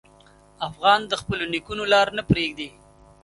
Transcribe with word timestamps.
افغان 0.67 0.99
د 1.07 1.13
خپلو 1.21 1.43
نیکونو 1.53 1.83
لار 1.93 2.07
نه 2.17 2.23
پرېږدي. 2.29 2.69